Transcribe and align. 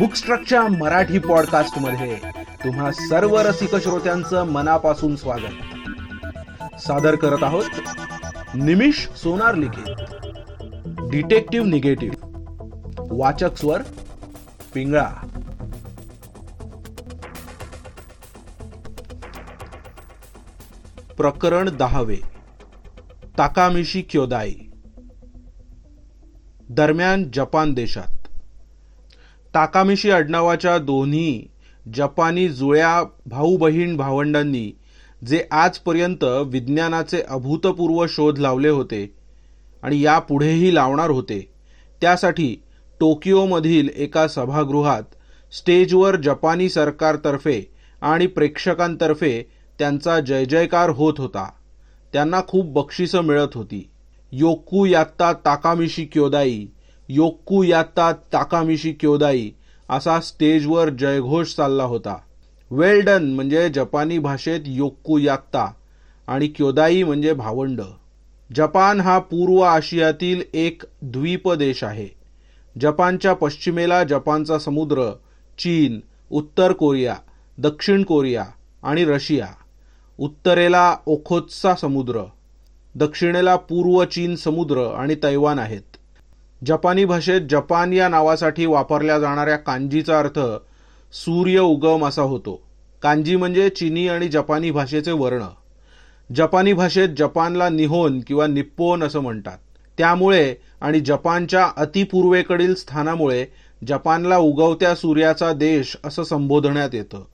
बुकस्ट्रकच्या 0.00 0.62
मराठी 0.62 1.18
पॉडकास्टमध्ये 1.18 2.16
तुम्हा 2.64 2.92
सर्व 2.92 3.38
रसिक 3.38 3.76
श्रोत्यांचं 3.76 4.44
मनापासून 4.44 5.16
स्वागत. 5.16 5.76
सादर 6.80 7.14
करत 7.14 7.42
आहोत 7.42 7.64
निमिष 8.54 9.08
सोनार 9.08 9.54
लिखित 9.54 9.94
डिटेक्टिव्ह 11.10 11.66
निगेटिव्ह. 11.66 12.16
वाचक 12.98 13.56
स्वर 13.56 13.82
पिंगळा. 14.74 15.10
प्रकरण 21.16 21.76
दहावे. 21.76 22.16
ताकामिशी 23.38 24.02
क्योदाई. 24.02 24.54
दरम्यान 26.68 27.24
जपान 27.34 27.72
देशात. 27.72 28.19
ताकामिशी 29.54 30.10
आडनावाच्या 30.10 30.78
दोन्ही 30.78 31.46
जपानी 31.94 32.48
जुळ्या 32.48 33.02
भाऊ 33.26 33.56
बहीण 33.56 33.96
भावंडांनी 33.96 34.72
जे 35.26 35.44
आजपर्यंत 35.50 36.24
विज्ञानाचे 36.24 37.22
अभूतपूर्व 37.22 38.06
शोध 38.08 38.38
लावले 38.38 38.68
होते 38.68 39.14
आणि 39.82 40.00
यापुढेही 40.00 40.74
लावणार 40.74 41.10
होते 41.10 41.52
त्यासाठी 42.00 42.54
टोकियोमधील 43.00 43.88
एका 43.96 44.28
सभागृहात 44.28 45.02
स्टेजवर 45.52 46.16
जपानी 46.16 46.68
सरकारतर्फे 46.68 47.60
आणि 48.02 48.26
प्रेक्षकांतर्फे 48.26 49.50
त्यांचा 49.78 50.20
जय 50.20 50.44
जयकार 50.44 50.90
होत 50.90 51.14
होता. 51.18 51.50
त्यांना 52.12 52.40
खूप 52.48 52.66
बक्षिसं 52.66 53.20
मिळत 53.20 53.48
होती. 53.54 53.90
योक्कू 54.32 54.84
यात्ता 54.84 55.32
ताकामिशी 55.32 56.04
क्योदाई 56.04 56.66
योक्कू 57.12 57.62
यात्ता 57.62 58.12
ताकामिशी 58.12 58.92
क्योदाई 58.92 59.50
असा 59.88 60.20
स्टेजवर 60.20 60.88
जयघोष 60.88 61.54
चालला 61.54 61.84
होता. 61.84 62.16
वेल 62.70 63.00
डन 63.00 63.24
म्हणजे 63.24 63.68
जपानी 63.68 64.18
भाषेत 64.18 64.60
योक्कू 64.66 65.18
यात्ता 65.18 65.66
आणि 66.28 66.46
क्योदाई 66.46 67.02
म्हणजे 67.02 67.32
भावंड. 67.32 67.80
जपान 68.56 69.00
हा 69.00 69.18
पूर्व 69.18 69.58
आशियातील 69.58 70.42
एक 70.54 70.82
द्वीप 71.02 71.52
देश 71.52 71.84
आहे. 71.84 72.08
जपानच्या 72.80 73.34
पश्चिमेला 73.34 74.04
जपानचा 74.04 74.58
समुद्र 74.58 75.10
चीन 75.58 76.00
उत्तर 76.30 76.72
कोरिया 76.72 77.16
दक्षिण 77.58 78.02
कोरिया 78.02 78.44
आणि 78.82 79.04
रशिया. 79.04 79.48
उत्तरेला 80.18 80.96
ओखोत्सा 81.06 81.74
समुद्र 81.74 82.22
दक्षिणेला 82.94 83.56
पूर्व 83.56 84.04
चीन 84.04 84.36
समुद्र 84.36 84.78
आणि 84.78 85.14
तैवान 85.14 85.58
आहेत. 85.58 85.89
जपानी 86.66 87.04
भाषेत 87.04 87.40
जपान 87.50 87.92
या 87.92 88.08
नावासाठी 88.08 88.66
वापरल्या 88.66 89.18
जाणाऱ्या 89.18 89.56
कांजीचा 89.56 90.18
अर्थ 90.18 90.38
सूर्य 91.12 91.58
उगम 91.58 92.06
असा 92.06 92.22
होतो. 92.22 92.62
कांजी 93.02 93.36
म्हणजे 93.36 93.68
चीनी 93.68 94.08
आणि 94.08 94.28
जपानी 94.28 94.70
भाषेचे 94.70 95.12
वर्ण. 95.12 95.42
जपानी 96.34 96.72
भाषेत 96.72 97.08
जपानला 97.18 97.68
निहोन 97.68 98.20
किंवा 98.20 98.46
निप्पोन 98.46 99.02
असं 99.02 99.20
म्हणतात. 99.20 99.58
त्यामुळे 99.98 100.54
आणि 100.80 101.00
जपानच्या 101.00 101.70
अतिपूर्वेकडील 101.76 102.74
स्थानामुळे 102.74 103.46
जपानला 103.86 104.36
उगवत्या 104.36 104.94
सूर्याचा 104.94 105.52
देश 105.52 105.96
असं 106.04 106.22
संबोधण्यात 106.22 106.90
येतं. 106.92 107.24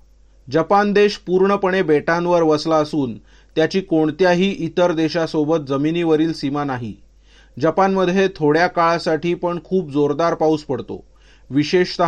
जपान 0.50 0.92
देश 0.92 1.16
पूर्णपणे 1.16 1.82
बेटांवर 1.82 2.42
वसला 2.42 2.76
असून 2.76 3.18
त्याची 3.56 3.80
कोणत्याही 3.80 4.50
इतर 4.50 4.92
देशासोबत 4.92 5.66
जमिनीवरील 5.68 6.32
सीमा 6.32 6.64
नाही. 6.64 6.94
जपानमध्ये 7.60 8.28
थोड्या 8.36 8.66
काळासाठी 8.66 9.34
पण 9.34 9.58
खूप 9.64 9.90
जोरदार 9.90 10.34
पाऊस 10.34 10.62
पडतो. 10.62 11.04
विशेषत 11.50 12.02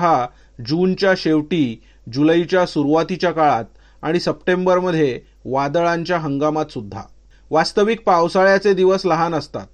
जूनच्या 0.68 1.12
शेवटी 1.16 1.80
जुलैच्या 2.12 2.66
सुरुवातीच्या 2.66 3.30
काळात 3.30 3.64
आणि 4.02 4.20
सप्टेंबरमध्ये 4.20 5.20
वादळांच्या 5.44 6.18
हंगामात 6.18 6.70
सुद्धा. 6.70 7.02
वास्तविक 7.50 8.02
पावसाळ्याचे 8.06 8.74
दिवस 8.74 9.06
लहान 9.06 9.34
असतात. 9.34 9.66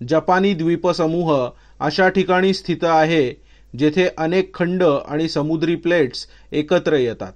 जपानी 0.00 0.52
द्वीपसमूह 0.54 1.48
अशा 1.80 2.08
ठिकाणी 2.08 2.52
स्थित 2.54 2.84
आहे 2.84 3.30
जेथे 3.78 4.08
अनेक 4.18 4.54
खंड 4.54 4.82
आणि 4.82 5.28
समुद्री 5.28 5.74
प्लेट्स 5.74 6.26
एकत्र 6.52 6.96
येतात. 6.96 7.32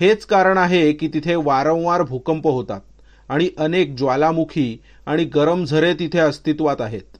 हेच 0.00 0.24
कारण 0.24 0.58
आहे 0.58 0.92
की 0.92 1.08
तिथे 1.08 1.34
वारंवार 1.34 2.02
भूकंप 2.02 2.46
होतात 2.46 2.80
आणि 3.28 3.48
अनेक 3.58 3.96
ज्वालामुखी 3.96 4.82
आणि 5.06 5.24
गरम 5.24 5.64
झरे 5.64 5.92
तिथे 5.94 6.18
अस्तित्वात 6.18 6.80
आहेत. 6.80 7.17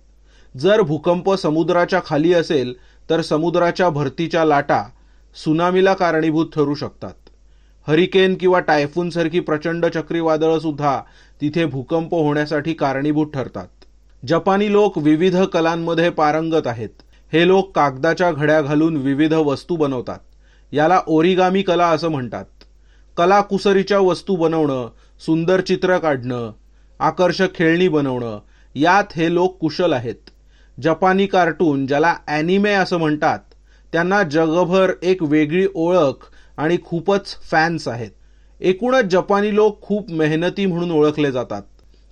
जर 0.57 0.81
भूकंप 0.81 1.35
समुद्राच्या 1.35 2.01
खाली 2.07 2.33
असेल 2.35 2.75
तर 3.11 3.21
समुद्राच्या 3.21 3.89
भरतीच्या 3.89 4.45
लाटा 4.45 4.83
सुनामीला 5.45 5.95
कारणीभूत 5.95 6.47
ठरू 6.55 6.75
शकतात. 6.75 7.13
हरिकेन 7.89 8.35
किंवा 8.35 8.61
टायफूनसारखी 8.61 9.41
प्रचंड 9.41 9.87
चक्रीवादळं 9.87 10.59
सुद्धा 10.59 11.01
तिथे 11.41 11.65
भूकंप 11.65 12.15
होण्यासाठी 12.15 12.73
कारणीभूत 12.73 13.27
ठरतात. 13.35 13.67
जपानी 14.27 14.73
लोक 14.73 14.99
विविध 14.99 15.37
कलांमध्ये 15.37 16.11
पारंगत 16.11 16.67
आहेत. 16.67 16.89
हे 17.33 17.47
लोक 17.47 17.75
कागदाच्या 17.77 18.33
घड्या 18.33 18.63
घालून 18.63 18.97
विविध 18.97 19.33
वस्तू 19.33 19.77
बनवतात. 19.77 20.19
याला 20.73 21.01
ओरिगामी 21.07 21.63
कला 21.63 21.87
असं 21.87 22.09
म्हणतात. 22.09 22.45
कलाकुसरीच्या 23.17 23.99
वस्तू 23.99 24.37
बनवणं 24.37 24.89
सुंदर 25.27 25.61
चित्र 25.61 25.99
काढणं 25.99 26.53
आकर्षक 26.99 27.55
खेळणी 27.55 27.89
बनवणं 27.89 28.39
यात 28.75 29.05
हे 29.17 29.35
लोक 29.35 29.59
कुशल 29.59 29.93
आहेत. 29.93 30.31
जपानी 30.83 31.27
कार्टून 31.27 31.87
ज्याला 31.87 32.15
ॲनिमे 32.27 32.73
असं 32.73 32.99
म्हणतात 32.99 33.39
त्यांना 33.93 34.23
जगभर 34.23 34.93
एक 35.03 35.23
वेगळी 35.23 35.67
ओळख 35.75 36.29
आणि 36.57 36.77
खूपच 36.85 37.35
फॅन्स 37.51 37.89
आहेत. 37.89 38.11
एकूणच 38.61 39.05
जपानी 39.05 39.55
लोक 39.55 39.81
खूप 39.83 40.11
मेहनती 40.11 40.67
म्हणून 40.67 40.91
ओळखले 40.91 41.33
जातात. 41.33 41.63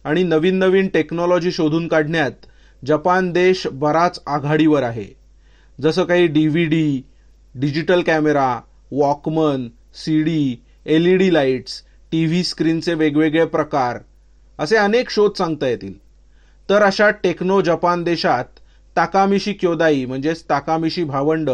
आणि 0.04 0.22
नवीन 0.22 0.59
नवीन 0.59 0.88
टेक्नॉलॉजी 0.88 1.53
शोधून 1.53 1.88
काढण्यात 1.88 2.47
जपान 2.82 3.31
देश 3.32 3.66
बराच 3.66 4.21
आघाडीवर 4.27 4.83
आहे. 4.83 5.06
जसं 5.78 6.04
काही 6.04 6.27
D 6.27 6.47
V 6.48 6.65
D 6.65 7.03
digital 7.54 8.03
camera 8.03 8.60
Walkman 8.93 9.69
C 9.94 10.22
D 10.22 10.56
L 10.87 11.06
E 11.06 11.16
D 11.16 11.33
lights 11.34 11.83
T 12.12 12.25
V 12.27 12.43
स्क्रीनचे 12.44 12.94
वेगवेगळे 12.94 13.44
प्रकार 13.44 13.98
असे 14.59 14.77
अनेक 14.77 15.10
शोध 15.10 15.37
सांगता 15.38 15.69
येतील. 15.69 15.94
तर 16.71 16.82
अशा 16.82 17.10
टेक्नो 17.10 17.60
जपान 17.62 18.03
देशात 18.04 18.44
ताकामिशी 18.97 19.53
क्योदाई 19.53 20.04
म्हणजेच 20.04 20.43
ताकामिशी 20.43 21.04
भावंड 21.04 21.50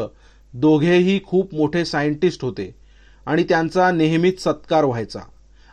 दोघेही 0.55 1.21
खूप 1.25 1.55
मोठे 1.55 1.85
सायंटिस्ट 1.85 2.45
होते 2.45 2.75
आणि 3.27 3.45
त्यांचा 3.45 3.91
नेहमीच 3.91 4.43
सत्कार 4.43 4.85
व्हायचा. 4.85 5.21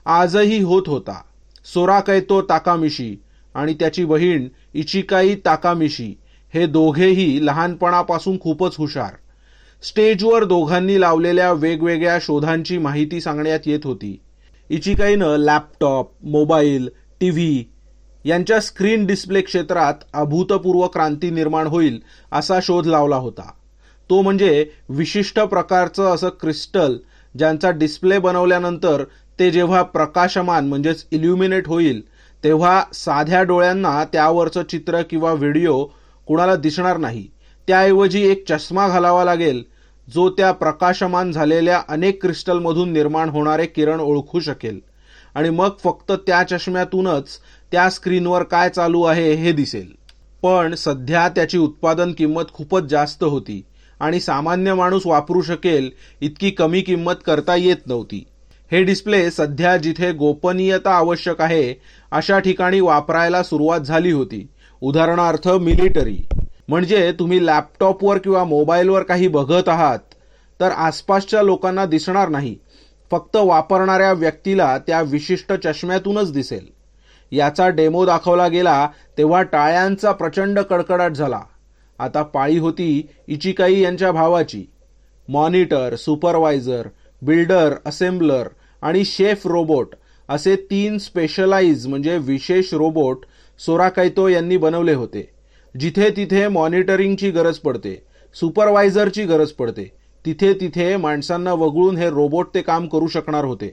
आजही 0.05 0.61
होत 0.61 0.83
होता. 0.87 1.21
सोराकैतो 1.65 2.41
ताकामिशी 2.41 3.15
आणि 3.55 3.73
त्याची 3.73 4.05
बहीण 4.05 4.47
इचिकाई 4.73 5.35
ताकामिशी 5.35 6.13
हे 6.53 6.65
दोघेही 6.65 7.45
लहानपणापासून 7.45 8.39
खूपच 8.39 8.75
हुशार. 8.77 9.13
स्टेजवर 9.83 10.43
दोघांनी 10.43 11.01
लावलेल्या 11.01 11.51
वेगवेगळ्या 11.53 12.17
शोधांची 12.21 12.77
माहिती 12.77 13.21
सांगण्यात 13.21 13.59
येत 13.65 13.79
होती. 13.83 14.19
इचिकाईनं 14.69 15.35
लॅपटॉप 15.37 16.11
मोबाईल 16.23 16.89
टी 17.19 17.29
व्ही 17.29 17.63
यांच्या 18.25 18.59
स्क्रीन 18.59 19.05
डिस्प्ले 19.05 19.41
क्षेत्रात 19.41 19.93
अभूतपूर्व 20.13 20.87
क्रांती 20.87 21.29
निर्माण 21.29 21.67
होईल 21.67 21.99
असा 22.31 22.59
शोध 22.63 22.87
लावला 22.87 23.15
होता. 23.15 23.51
तो 24.09 24.21
म्हणजे 24.21 24.65
विशिष्ट 24.89 25.39
प्रकारचं 25.39 26.13
असं 26.13 26.29
क्रिस्टल 26.29 26.97
ज्यांचा 27.37 27.71
डिस्प्ले 27.71 28.17
बनवल्यानंतर 28.19 29.03
ते 29.39 29.51
जेव्हा 29.51 29.81
प्रकाशमान 29.83 30.67
म्हणजेच 30.67 31.05
इल्युमिनेट 31.11 31.67
होईल 31.67 32.01
तेव्हा 32.43 32.83
साध्या 32.93 33.43
डोळ्यांना 33.43 34.03
त्यावरचं 34.03 34.63
चित्र 34.63 35.01
किंवा 35.01 35.33
व्हिडिओ 35.33 35.85
कुणाला 36.25 36.55
दिसणार 36.55 36.97
नाही. 36.97 37.27
त्याऐवजी 37.67 38.27
एक 38.27 38.43
चष्मा 38.49 38.87
घालावा 38.87 39.23
लागेल 39.25 39.63
जो 40.13 40.29
त्या 40.29 40.51
प्रकाशमान 40.51 41.31
झालेल्या 41.31 41.81
अनेक 41.89 42.21
क्रिस्टलमधून 42.21 42.93
निर्माण 42.93 43.29
होणारे 43.29 43.65
किरण 43.65 43.99
ओळखू 43.99 44.39
शकेल. 44.39 44.79
आणि 45.35 45.49
मग 45.49 45.69
फक्त 45.83 46.11
त्या 46.11 46.43
चष्म्यातूनच 46.43 47.25
त्या 47.71 47.89
स्क्रीनवर 47.89 48.43
काय 48.43 48.69
चालू 48.69 49.03
आहे 49.03 49.33
हे 49.33 49.51
दिसेल. 49.51 49.87
पण 50.43 50.75
सध्या 50.75 51.27
त्याची 51.29 51.57
उत्पादन 51.57 52.11
किंमत 52.11 52.43
खूपच 52.53 52.83
जास्त 52.83 53.23
होती 53.23 53.65
आणि 53.99 54.19
सामान्य 54.19 54.73
माणूस 54.73 55.05
वापरू 55.05 55.41
शकेल 55.41 55.89
इतकी 56.21 56.49
कमी 56.49 56.81
किंमत 56.81 57.23
करता 57.25 57.55
येत 57.55 57.87
नव्हती. 57.87 58.23
हे 58.71 58.83
डिस्प्ले 58.83 59.31
सध्या 59.31 59.77
जिथे 59.77 60.11
गोपनीयता 60.11 60.91
आवश्यक 60.91 61.41
आहे 61.41 61.73
अशा 62.11 62.39
ठिकाणी 62.39 62.79
वापरायला 62.79 63.43
सुरुवात 63.43 63.79
झाली 63.79 64.11
होती. 64.11 64.47
उदाहरणार्थ 64.81 65.47
मिलिटरी. 65.49 66.17
म्हणजे 66.67 67.11
तुम्ही 67.11 67.45
लॅपटॉपवर 67.45 68.17
किंवा 68.17 68.43
मोबाईलवर 68.43 69.03
काही 69.03 69.27
बघत 69.27 69.69
आहात 69.69 69.99
तर 70.59 70.71
आसपासच्या 70.71 71.41
लोकांना 71.43 71.85
दिसणार 71.85 72.29
नाही. 72.29 72.55
फक्त 73.11 73.35
वापरणाऱ्या 73.35 74.11
व्यक्तीला 74.13 74.77
त्या 74.77 75.01
विशिष्ट 75.01 75.53
चष्म्यातूनच 75.53 76.31
दिसेल. 76.31 76.67
याचा 77.31 77.69
डेमो 77.69 78.05
दाखवला 78.05 78.47
गेला 78.47 78.87
तेव्हा 79.17 79.41
टाळ्यांचा 79.41 80.11
प्रचंड 80.11 80.59
कडकडाट 80.59 81.11
झाला. 81.11 81.39
आता 81.99 82.21
पाळी 82.23 82.57
होती 82.57 83.07
इचिकाई 83.27 83.79
यांच्या 83.79 84.11
भावाची. 84.11 84.65
मॉनिटर 85.27 85.95
सुपरवायझर 85.95 86.87
बिल्डर 87.21 87.75
असेंबलर 87.85 88.47
आणि 88.81 89.03
शेफ 89.05 89.47
रोबोट 89.47 89.95
असे 90.29 90.55
तीन 90.55 90.97
स्पेशलाइज 90.97 91.87
म्हणजे 91.87 92.17
विशेष 92.17 92.73
रोबोट 92.73 93.25
सोराकायतो 93.59 94.27
यांनी 94.27 94.57
बनवले 94.57 94.93
होते 94.93 95.29
जिथे 95.79 96.09
तिथे 96.09 96.47
मॉनिटरिंगची 96.47 97.31
गरज 97.31 97.57
पडते 97.57 97.95
सुपरवायझरची 98.35 99.23
गरज 99.23 99.51
पडते. 99.51 99.91
तिथे 100.25 100.53
तिथे 100.53 100.95
माणसांना 100.97 101.53
वगळून 101.53 101.97
हे 101.97 102.09
रोबोट 102.09 102.47
ते 102.55 102.61
काम 102.61 102.87
करू 102.87 103.07
शकणार 103.07 103.45
होते. 103.45 103.71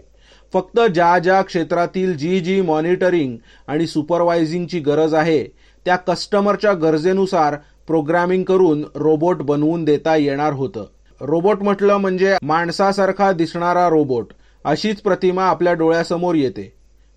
फक्त 0.56 0.80
ज्या 0.80 1.18
ज्या 1.18 1.42
क्षेत्रातील 1.42 2.16
जी 2.16 2.40
जी 2.40 2.60
मॉनिटरिंग 2.60 3.36
आणि 3.68 3.86
सुपरवायझिंगची 3.86 4.80
गरज 4.80 5.14
आहे 5.14 5.44
त्या 5.84 5.96
कस्टमरच्या 5.96 6.72
गरजेनुसार 6.72 7.54
प्रोग्रामिंग 7.86 8.44
करून 8.44 8.84
रोबोट 8.94 9.42
बनवून 9.42 9.84
देता 9.84 10.16
येणार 10.16 10.52
होतं. 10.52 10.86
रोबोट 11.20 11.62
म्हटलं 11.62 11.96
म्हणजे 11.96 12.36
माणसासारखा 12.42 13.32
दिसणारा 13.32 13.88
रोबोट 13.88 14.28
अशीच 14.64 15.00
प्रतिमा 15.00 15.44
आपल्या 15.44 15.72
डोळ्यासमोर 15.72 16.34
येते. 16.34 16.72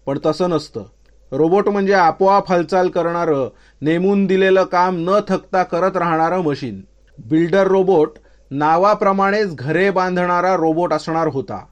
पण 0.06 0.18
तसं 0.26 0.50
नसतं. 0.50 0.84
रोबोट 1.32 1.70
म्हणजे 1.70 1.94
आपोआप 1.94 2.52
हालचाल 2.52 2.90
करणारं 2.90 3.50
नेमून 3.82 4.26
दिलेलं 4.26 4.64
काम 4.64 4.96
न 5.00 5.20
थकता 5.30 5.64
करत 5.64 5.98
राहणारं 5.98 6.40
मशीन. 6.40 6.82
बिल्डर 7.30 7.68
रोबोट 7.68 8.12
नावाप्रमाणेच 8.52 9.56
घरे 9.56 9.92
बांधणारा 9.92 10.56
रोबोट 10.56 10.94
असणार 10.94 11.28
होता. 11.28 11.66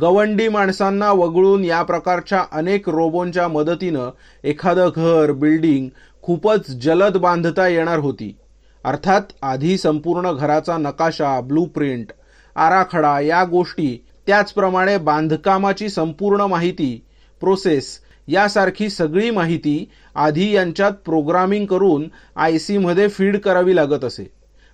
गवंडी 0.00 0.48
माणसांना 0.48 1.12
वगळून 1.12 1.64
या 1.64 1.82
प्रकारच्या 1.82 2.44
अनेक 2.52 2.88
रोबोंच्या 2.88 3.48
मदतीनं 3.48 4.10
एखादं 4.44 4.90
घर 4.96 5.32
बिल्डिंग 5.32 5.88
खूपच 6.22 6.70
जलद 6.70 7.16
बांधता 7.16 7.68
येणार 7.68 7.98
होती. 7.98 8.36
अर्थात 8.84 9.20
आधी 9.42 9.78
संपूर्ण 9.78 10.32
घराचा 10.32 10.76
नकाशा 10.76 11.40
ब्लूप्रिंट 11.40 12.12
आराखडा 12.56 13.20
या 13.20 13.44
गोष्टी 13.44 13.96
त्याचप्रमाणे 14.26 14.96
बांधकामाची 14.98 15.88
संपूर्ण 15.88 16.40
माहिती 16.40 17.04
प्रोसेस 17.40 17.98
यासारखी 18.28 18.90
सगळी 18.90 19.30
माहिती 19.30 19.88
आधी 20.14 20.50
यांच्यात 20.52 20.92
प्रोग्रामिंग 21.04 21.66
करून 21.66 22.04
आय 22.36 22.58
सीमध्ये 22.58 23.08
फीड 23.08 23.36
करावी 23.36 23.76
लागत 23.76 24.04
असे. 24.04 24.30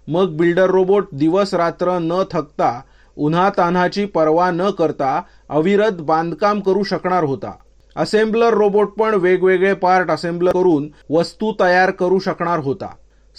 मग 0.09 0.37
बिल्डर 0.37 0.71
रोबोट 0.71 1.09
दिवस 1.13 1.55
रात्र 1.55 1.99
न 1.99 2.23
थकता 2.33 2.81
उन्हा 3.21 3.51
तान्हाची 3.51 4.05
पर्वा 4.05 4.51
न 4.51 4.71
करता 4.71 5.23
अविरत 5.49 5.93
बांधकाम 5.93 6.61
करू 6.61 6.83
शकणार 6.83 7.25
होता. 7.25 7.53
असेंब्लर 7.97 8.55
रोबोट 8.55 8.89
पण 8.89 9.15
वेगवेगळे 9.15 9.75
पार्ट 9.75 10.11
असेंब्ल 10.11 10.51
करून 10.51 10.89
वस्तू 11.11 11.53
तयार 11.61 11.91
करू 11.91 12.19
शकणार 12.19 12.59
होता. 12.59 12.87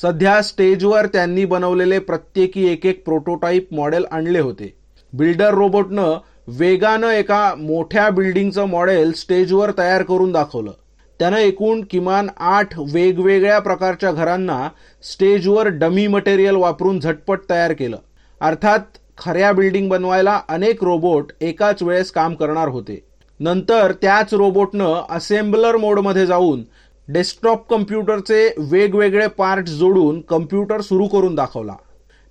सध्या 0.02 0.42
स्टेजवर 0.42 1.06
त्यांनी 1.06 1.46
बनवलेले 1.46 2.00
प्रत्येकी 2.00 2.68
एक 2.68 2.86
एक 2.86 3.06
प्रोटोटाईप 3.06 3.74
मॉडेल 3.74 4.06
आणले 4.12 4.40
होते. 4.40 4.74
बिल्डर 5.14 5.54
रोबोटनं 5.54 6.18
वेगानं 6.48 7.10
एका 7.10 7.54
मोठ्या 7.58 8.10
बिल्डिंगचं 8.10 8.66
मॉडेल 8.66 9.12
स्टेजवर 9.12 9.72
तयार 9.78 10.04
करून 10.04 10.32
दाखवलं. 10.32 10.72
त्यानं 11.20 11.38
एकूण 11.38 11.82
किमान 11.90 12.28
आठ 12.38 12.80
वेगवेगळ्या 12.80 13.60
प्रकारच्या 13.60 14.12
घरांना 14.12 14.70
स्टेजवर 15.04 15.68
डमी 15.68 16.08
मटेरियल 16.08 16.56
वापरून 16.56 17.00
झटपट 17.00 17.40
तयार 17.50 17.74
केलं. 17.74 17.98
अर्थात 18.42 18.80
खऱ्या 19.22 19.52
बिल्डिंग 19.52 19.90
बनवायला 19.90 20.42
अनेक 20.50 20.84
रोबोट 20.84 21.32
एकाच 21.42 21.84
वेळेस 21.84 22.12
काम 22.12 22.36
करणार 22.36 22.68
होते. 22.68 23.00
नंतर 23.40 23.92
त्याच 23.92 24.34
रोबोटनं 24.34 25.04
असेंब्लर 25.10 25.78
मोडमध्ये 25.78 26.26
जाऊन 26.26 26.64
डेस्कटॉप 27.08 27.70
कम्प्युटरचे 27.70 28.54
वेगवेगळे 28.58 29.28
पार्ट 29.28 29.68
जोडून 29.68 30.22
कम्प्युटर 30.22 30.82
सुरू 30.82 31.08
करून 31.08 31.36
दाखवला. 31.36 31.76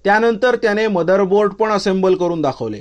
त्यानंतर 0.04 0.56
त्याने 0.56 0.87
मदरबोर्ड 0.87 1.52
पण 1.52 1.70
असेंबल 1.70 2.14
करून 2.14 2.42
दाखवले. 2.42 2.81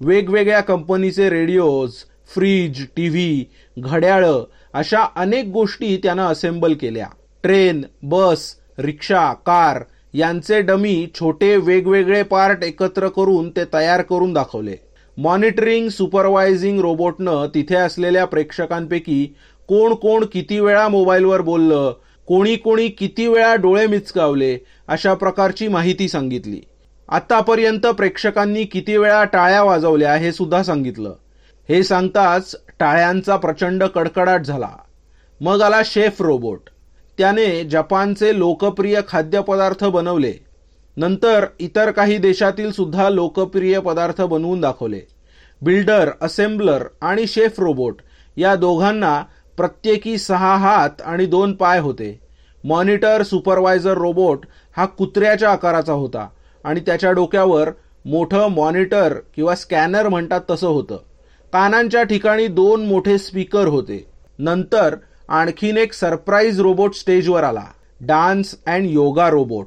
वेगवेगळ्या 0.00 0.60
कंपनीचे 0.60 1.30
रेडिओज 1.30 1.92
फ्रीज 2.34 2.86
टी 2.96 3.08
व्ही 3.08 3.44
घड्याळं 3.78 4.44
अशा 4.74 5.04
अनेक 5.16 5.44
गोष्टी 5.44 5.96
त्यानं 5.96 6.22
असेंबल 6.22 6.74
केल्या. 6.74 7.06
ट्रेन 7.42 7.82
बस 8.02 8.54
रिक्षा 8.78 9.32
कार 9.32 9.82
यांचे 10.14 10.60
डमी 10.60 11.06
छोटे 11.14 11.56
वेगवेगळे 11.56 12.22
पार्ट 12.22 12.64
एकत्र 12.64 13.08
करून 13.08 13.50
ते 13.50 13.60
तयार 13.74 14.02
करून 14.02 14.32
दाखवले. 14.32 14.76
मॉनिटरिंग 15.16 15.88
सुपरवायझिंग 15.88 16.80
रोबोटनं 16.80 17.46
तिथे 17.54 17.74
असलेल्या 17.74 18.24
प्रेक्षकांपैकी 18.24 19.34
कोण 19.68 19.94
कोण 19.94 20.24
किती 20.32 20.60
वेळा 20.60 20.88
मोबाईलवर 20.88 21.40
बोललं 21.40 21.94
कोणी 22.26 22.56
कोणी 22.56 22.88
किती 22.88 23.26
वेळा 23.26 23.54
डोळे 23.54 23.86
मिचकावले 23.86 24.58
अशा 24.88 25.14
प्रकारची 25.14 25.68
माहिती 25.68 26.08
सांगितली. 26.08 26.60
आतापर्यंत 27.08 27.86
प्रेक्षकांनी 27.86 28.64
किती 28.64 28.96
वेळा 28.96 29.24
टाळ्या 29.24 29.62
वाजवल्या 29.62 30.14
हे 30.14 30.32
सुद्धा 30.32 30.62
सांगितलं. 30.62 31.14
हे 31.68 31.82
सांगताच 31.82 32.54
टाळ्यांचा 32.80 33.36
प्रचंड 33.36 33.84
कडकडाट 33.84 34.42
झाला. 34.42 34.68
मग 35.40 35.62
आला 35.62 35.82
शेफ 35.84 36.22
रोबोट. 36.22 36.69
त्याने 37.20 37.64
जपानचे 37.64 38.38
लोकप्रिय 38.38 39.00
खाद्यपदार्थ 39.08 39.84
बनवले. 39.84 40.32
नंतर 40.96 41.46
इतर 41.58 41.90
काही 41.90 42.18
देशातील 42.18 42.72
सुद्धा 42.72 43.08
लोकप्रिय 43.08 43.80
पदार्थ 43.80 44.22
बनवून 44.22 44.60
दाखवले. 44.60 45.00
बिल्डर 45.62 46.10
असेंब्लर 46.20 46.84
आणि 47.00 47.26
शेफ 47.26 47.60
रोबोट 47.60 47.96
या 48.36 48.54
दोघांना 48.56 49.22
प्रत्येकी 49.56 50.18
सहा 50.18 50.56
हात 50.56 51.02
आणि 51.04 51.26
दोन 51.26 51.52
पाय 51.52 51.78
होते. 51.78 52.20
मॉनिटर 52.64 53.22
सुपरवायझर 53.22 53.94
रोबोट 53.94 54.46
हा 54.76 54.86
कुत्र्याच्या 54.86 55.50
आकाराचा 55.50 55.92
होता 55.92 56.28
आणि 56.64 56.80
त्याच्या 56.80 57.12
डोक्यावर 57.12 57.70
मोठं 58.04 58.48
मॉनिटर 58.48 59.14
किंवा 59.36 59.54
स्कॅनर 59.54 60.08
म्हणतात 60.08 60.40
तसं 60.50 60.68
होतं. 60.68 60.96
कानांच्या 61.52 62.02
ठिकाणी 62.02 62.46
दोन 62.46 62.86
मोठे 62.86 63.18
स्पीकर 63.18 63.66
होते. 63.66 64.06
नंतर 64.38 64.96
आणखीन 65.30 65.76
एक 65.76 65.92
सरप्राईज 65.92 66.60
रोबोट 66.60 66.94
स्टेजवर 66.94 67.44
आला. 67.44 67.64
Dance 68.00 68.54
and 68.66 68.86
yoga 68.86 69.30
robot. 69.30 69.66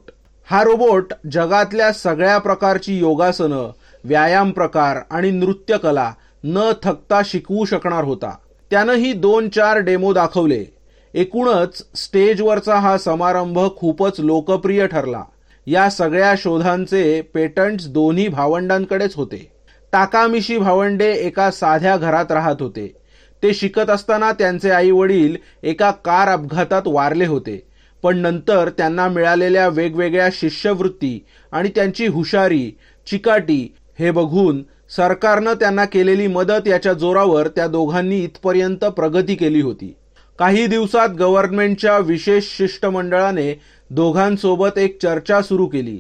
हा 0.52 0.64
रोबोट 0.64 1.14
जगातल्या 1.32 1.92
सगळ्या 1.92 2.38
प्रकारची 2.38 2.98
योगासनं 2.98 3.72
व्यायाम 4.04 4.52
प्रकार 4.52 4.98
आणि 5.12 5.32
नृत्यकला 5.32 6.14
न 6.44 6.72
थकता 6.84 7.22
शिकवू 7.26 7.66
शकणार 7.66 8.04
होता. 8.04 8.38
त्यानं 8.72 8.94
ही 8.94 9.14
दोन 9.14 9.50
चार 9.50 9.78
डेमो 9.78 10.14
दाखवले. 10.14 10.66
एकूणच 11.14 11.84
स्टेजवरचा 11.96 12.76
हा 12.76 12.98
समारंभ 12.98 13.60
खूपच 13.78 14.20
लोकप्रिय 14.20 14.88
ठरला. 14.88 15.24
या 15.66 15.90
सगळ्या 15.90 16.34
शोधांचे 16.38 17.22
पेटंट्स 17.22 17.88
दोन्ही 17.88 18.28
भावंडांकडेच 18.28 19.16
होते. 19.16 19.52
टाकामिशी 19.92 20.58
भावंडे 20.58 21.14
एका 21.14 21.52
साध्या 21.52 21.98
घरात 21.98 22.32
राहत 22.32 22.56
होते. 22.60 23.03
ते 23.44 23.54
शिकत 23.54 23.90
असताना 23.90 24.32
त्यांचे 24.32 24.70
आई 24.72 24.92
वडील 24.92 25.36
एका 25.64 25.92
कार 25.92 26.28
अपघातात 26.28 26.82
वारले 26.86 27.26
होते. 27.26 27.62
पण 28.04 28.18
नंतर 28.18 28.70
त्यांना 28.70 29.08
मिळालेल्या 29.08 29.68
वेगवेगळ्या 29.68 30.30
शिष्यवृत्ती 30.32 31.20
आणि 31.52 31.70
त्यांची 31.70 32.08
हुशारी 32.08 32.72
चिकाटी 33.08 33.76
हे 34.00 34.12
बघून 34.12 34.62
सरकारनं 34.98 35.54
त्यांना 35.54 35.86
केलेली 35.86 36.28
मदत 36.28 36.68
याच्या 36.68 36.94
जोरावर 36.94 37.48
त्या 37.48 37.68
दोघांनी 37.68 38.24
इथपर्यंत 38.24 38.86
प्रगती 38.86 39.36
केली 39.36 39.62
होती. 39.62 39.96
काही 40.40 40.68
दिवसात 40.68 41.10
गव्हर्नमेंटच्या 41.10 41.98
विशेष 41.98 42.44
शिष्टमंडळाने 42.58 43.62
दोघांसोबत 43.90 44.78
एक 44.78 45.02
चर्चा 45.02 45.42
सुरू 45.42 45.66
केली. 45.66 45.98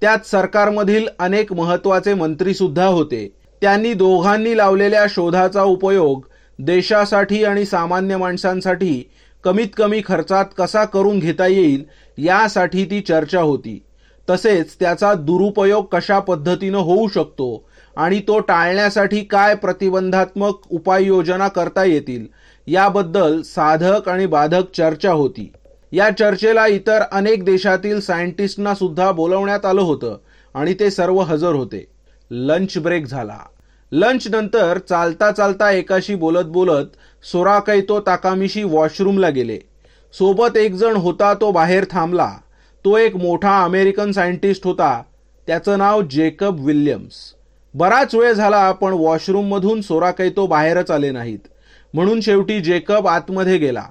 त्यात 0.00 0.26
सरकारमधील 0.26 1.06
अनेक 1.18 1.52
महत्त्वाचे 1.52 2.14
मंत्री 2.14 2.54
सुद्धा 2.54 2.86
होते. 2.86 3.36
त्यांनी 3.62 3.92
दोघांनी 3.94 4.56
लावलेल्या 4.56 5.06
शोधाचा 5.10 5.62
उपयोग 5.62 6.26
देशासाठी 6.58 7.44
आणि 7.44 7.64
सामान्य 7.64 8.16
माणसांसाठी 8.16 9.10
कमीत 9.44 9.66
कमी 9.76 10.02
खर्चात 10.04 10.44
कसा 10.58 10.84
करून 10.84 11.18
घेता 11.18 11.46
येईल 11.46 11.84
यासाठी 12.18 12.84
ती 12.84 13.00
चर्चा 13.00 13.40
होती. 13.40 13.82
तसेच 14.30 14.74
त्याचा 14.80 15.14
दुरुपयोग 15.14 15.84
कशा 15.92 16.18
पद्धतीनं 16.18 16.78
होऊ 16.78 17.08
शकतो 17.08 17.68
आणि 17.96 18.20
तो 18.28 18.38
टाळण्यासाठी 18.38 19.20
काय 19.20 19.54
प्रतिबंधात्मक 19.54 20.54
उपाययोजना 20.70 21.48
करता 21.48 21.84
येतील 21.84 22.26
याबद्दल 22.66 23.42
साधक 23.42 24.08
आणि 24.08 24.26
बाधक 24.26 24.72
चर्चा 24.76 25.12
होती. 25.12 25.52
या 25.92 26.10
चर्चेला 26.10 26.66
इतर 26.66 27.02
अनेक 27.12 27.44
देशातील 27.44 28.00
सायंटिस्टना 28.00 28.74
सुद्धा 28.74 29.12
बोलवण्यात 29.12 29.66
आलं 29.66 29.80
होतं 29.80 30.18
आणि 30.54 30.74
ते 30.80 30.90
सर्व 30.90 31.20
हजर 31.20 31.54
होते. 31.54 31.86
लंच 32.30 32.78
ब्रेक 32.78 33.06
झाला. 33.06 33.38
लंच 33.92 34.28
नंतर 34.28 34.78
चालता 34.78 35.30
चालता 35.30 35.70
एकाशी 35.70 36.14
बोलत 36.14 36.44
बोलत 36.44 36.84
सोराकैतो 37.22 38.00
ताकामीशी 38.00 38.64
वॉशरूमला 38.64 39.28
गेले. 39.28 39.58
सोबत 40.12 40.56
एक 40.56 40.74
जण 40.74 40.96
होता 40.96 41.34
तो 41.34 41.50
बाहेर 41.52 41.84
थांबला. 41.90 42.32
तो 42.84 42.96
एक 42.98 43.16
मोठा 43.16 43.64
अमेरिकन 43.64 44.12
सायंटिस्ट 44.12 44.66
होता. 44.66 45.02
त्याचं 45.46 45.78
नाव 45.78 46.02
जेकब 46.02 46.64
विल्यम्स. 46.64 47.14
बराच 47.74 48.14
वेळ 48.14 48.32
झाला 48.32 48.72
पण 48.72 48.92
वॉशरूममधून 48.92 49.80
सोराकैतो 49.80 50.46
बाहेरच 50.46 50.90
आले 50.90 51.10
नाहीत. 51.10 51.38
म्हणून 51.94 52.20
शेवटी 52.20 52.60
जेकब 52.60 53.06
आतमध्ये 53.06 53.58
गेला. 53.58 53.84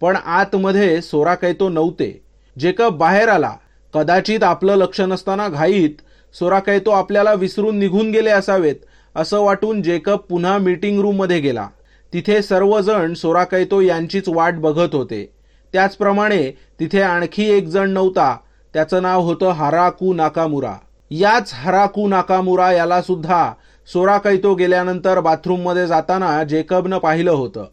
पण 0.00 0.16
आतमध्ये 0.16 1.02
सोराकैतो 1.02 1.68
नव्हते. 1.68 2.20
जेकब 2.58 2.98
बाहेर 2.98 3.28
आला. 3.28 3.52
कदाचित 3.94 4.42
आपलं 4.42 4.74
लक्ष 4.74 5.00
नसताना 5.00 5.48
घाईत 5.48 6.00
सोराकैतो 6.34 6.90
आपल्याला 6.90 7.32
विसरून 7.32 7.78
निघून 7.78 8.10
गेले 8.10 8.30
असावेत. 8.30 8.74
असं 9.16 9.40
वाटून 9.40 9.82
जेकब 9.82 10.16
पुन्हा 10.16 10.58
मीटिंग 10.58 11.00
रूममध्ये 11.00 11.40
गेला. 11.40 11.68
तिथे 12.12 12.42
सर्वजण 12.42 13.14
सोराकैतो 13.14 13.80
यांचीच 13.80 14.28
वाट 14.28 14.54
बघत 14.54 14.94
होते. 14.94 15.32
त्याचप्रमाणे 15.72 16.50
तिथे 16.80 17.00
आणखी 17.00 17.50
एक 17.50 17.66
जण 17.66 17.90
नव्हता. 17.90 18.36
त्याचं 18.74 19.02
नाव 19.02 19.20
होतं 19.20 19.50
हराकू 19.50 20.14
नाकामुरा. 20.14 20.74
याच 21.10 21.50
हराकू 21.54 22.08
नाकामुरा 22.08 22.72
याला 22.72 23.02
सुद्धा 23.02 23.52
सोराकैतो 23.92 24.54
गेल्यानंतर 24.54 25.20
बाथरूममध्ये 25.20 25.86
जाताना 25.86 26.44
जेकबनं 26.44 26.98
पाहिलं 26.98 27.30
होतं. 27.30 27.64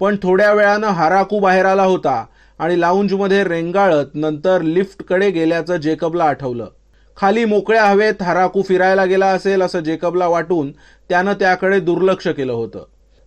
पण 0.00 0.16
थोड्या 0.22 0.52
वेळानं 0.52 0.86
हाराकू 0.86 1.38
बाहेर 1.38 1.64
आला 1.64 1.84
होता 1.84 2.24
आणि 2.58 2.80
लाऊंजमध्ये 2.80 3.44
रेंगाळत 3.44 4.06
नंतर 4.14 4.62
लिफ्टकडे 4.62 5.30
गेल्याचं 5.30 5.76
जेकबला 5.76 6.24
आठवलं. 6.24 6.68
खाली 7.16 7.44
मोकळ्या 7.44 7.84
हवेत 7.84 8.22
हराकू 8.22 8.62
फिरायला 8.62 9.04
गेला 9.04 9.26
असेल 9.26 9.62
असं 9.62 9.80
जेकबला 9.80 10.26
वाटून 10.26 10.72
त्यानं 11.08 11.32
त्याकडे 11.32 11.80
दुर्लक्ष 11.80 12.28
केलं 12.28 12.52
होतं. 12.52 12.86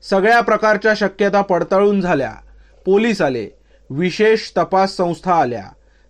सगळ्या 0.10 0.42
प्रकारच्या 0.42 0.94
शक्यता 0.98 1.42
पडताळून 1.42 2.02
झाल्या. 2.02 2.32
पोलीस 2.86 3.22
आले. 3.22 3.48
विशेष 3.90 4.52
तपास 4.58 4.96
संस्था 4.96 5.34
आल्या. 5.34 5.64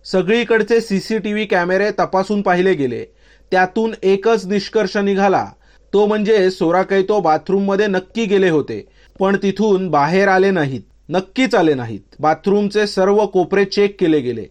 सगळीकडचे 0.04 0.80
सी 0.80 1.00
सी 1.00 1.18
टी 1.18 1.32
व्ही 1.32 1.46
कॅमेरे 1.46 1.90
तपासून 1.90 2.42
पाहिले 2.42 2.74
गेले. 2.74 3.04
त्यातून 3.50 3.94
एकच 4.02 4.46
निष्कर्ष 4.46 4.96
निघाला. 4.96 5.46
तो 5.92 6.06
म्हणजे 6.06 6.50
सोराकैतो 6.50 7.20
बाथरूममध्ये 7.20 7.86
नक्की 7.86 8.24
गेले 8.24 8.48
होते 8.48 8.86
पण 9.18 9.36
तिथून 9.36 9.88
बाहेर 9.88 10.28
आले 10.28 10.50
नाहीत. 10.50 10.80
नक्कीच 11.08 11.54
आले 11.54 11.74
नाहीत. 11.74 12.00
बाथरूमचे 12.18 12.86
सर्व 12.86 13.26
कोपरे 13.26 13.64
चेक 13.64 14.00
केले 14.00 14.20
गेले. 14.20 14.44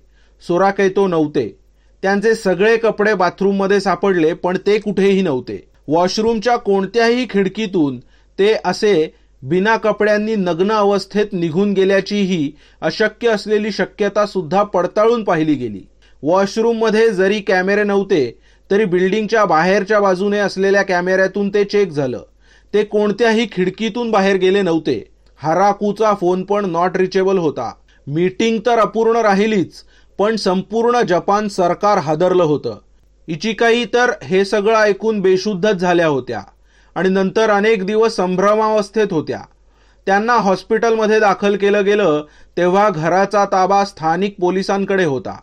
सोराकैतो 0.48 1.08
नव्हते. 1.08 1.64
त्यांचे 2.05 2.35
सगळे 2.35 2.77
कपडे 2.77 3.13
बाथरूममध्ये 3.13 3.79
सापडले 3.81 4.33
पण 4.33 4.57
ते 4.67 4.77
कुठेही 4.77 5.21
नव्हते. 5.21 5.67
वॉशरूमच्या 5.88 6.55
कोणत्याही 6.55 7.25
खिडकीतून 7.29 7.97
ते 8.39 8.53
असे 8.65 9.13
बिना 9.41 9.77
कपड्यांनी 9.77 10.35
नग्न 10.35 10.71
अवस्थेत 10.71 11.25
निघून 11.33 11.74
गेल्याचीही 11.74 12.51
अशक्य 12.81 13.29
असलेली 13.29 13.71
शक्यता 13.71 14.25
सुद्धा 14.25 14.63
पडताळून 14.63 15.24
पाहिली 15.24 15.53
गेली. 15.53 15.81
वॉशरूममध्ये 16.24 17.09
जरी 17.09 17.39
कॅमेरे 17.39 17.83
नव्हते 17.83 18.38
तरी 18.71 18.85
बिल्डिंगच्या 18.85 19.45
बाहेरच्या 19.45 20.00
बाजूने 20.00 20.38
असलेल्या 20.38 20.81
कॅमेऱ्यातून 20.81 21.50
ते 21.50 21.63
चेक 21.63 21.91
झालं. 21.91 22.24
ते 22.74 22.83
कोणत्याही 22.83 23.47
खिडकीतून 23.51 24.12
बाहेर 24.12 24.35
गेले 24.35 24.62
नव्हते. 24.62 25.03
हराकूचा 25.38 26.13
फोन 26.13 26.43
पण 26.43 26.69
नॉट 26.69 26.97
रिचेबल 26.97 27.38
होता. 27.38 27.71
मीटिंग 28.07 28.59
तर 28.65 28.79
अपूर्ण 28.79 29.15
राहिलीच 29.15 29.74
पण 30.19 30.36
संपूर्ण 30.36 31.01
जपान 31.07 31.48
सरकार 31.48 31.98
हादरलं 31.98 32.43
होतं. 32.43 32.77
इचिकाई 33.27 33.86
तर 33.93 34.12
हे 34.24 34.43
सगळं 34.45 34.77
ऐकून 34.77 35.19
बेशुद्धच 35.22 35.75
झाल्या 35.75 36.07
होत्या 36.07 36.41
आणि 36.95 37.10
नंतर 37.10 37.50
अनेक 37.50 37.86
दिवस 37.86 38.15
संभ्रमावस्थेत 38.15 39.13
होत्या. 39.13 39.39
त्यांना 40.07 40.34
हॉस्पिटलमध्ये 40.34 41.19
दाखल 41.19 41.55
केलं 41.57 41.86
गेलं 41.86 42.22
तेव्हा 42.57 42.89
घराचा 42.89 43.45
ताबा 43.51 43.84
स्थानिक 43.86 44.36
पोलिसांकडे 44.39 45.05
होता. 45.05 45.36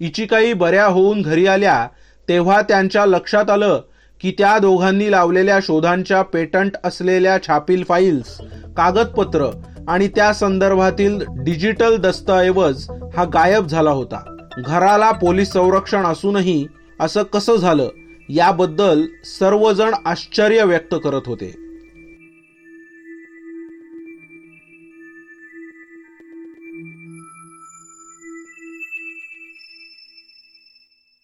इचिकाई 0.00 0.52
बऱ्या 0.52 0.86
होऊन 0.86 1.22
घरी 1.22 1.46
आल्या 1.46 1.86
तेव्हा 2.28 2.60
त्यांच्या 2.62 3.04
लक्षात 3.06 3.50
आलं 3.50 3.80
की 4.20 4.30
त्या 4.38 4.58
दोघांनी 4.58 5.10
लावलेल्या 5.10 5.58
शोधांच्या 5.62 6.22
पेटंट 6.22 6.76
असलेल्या 6.84 7.36
छापील 7.46 7.82
फाईल्स 7.88 8.36
कागदपत्र 8.76 9.50
आणि 9.88 10.08
त्या 10.08 10.32
संदर्भातील 10.32 11.18
डिजिटल 11.38 11.96
दस्तऐवज 11.96 12.86
हा 13.16 13.24
गायब 13.24 13.66
झाला 13.66 13.90
होता. 13.90 14.36
घराला 14.58 15.10
पोलीस 15.10 15.52
संरक्षण 15.52 16.06
असूनही 16.06 16.66
असं 17.00 17.22
कसं 17.22 17.56
झालं 17.56 17.88
याबद्दल 18.28 19.06
सर्वजण 19.24 19.94
आश्चर्य 20.06 20.64
व्यक्त 20.64 20.94
करत 21.04 21.22
होते. 21.26 21.63